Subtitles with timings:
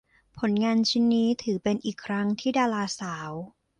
[0.39, 3.31] ผลงานชิ้นนี้ถือเป็นอีกครั้งที่ดาราสาว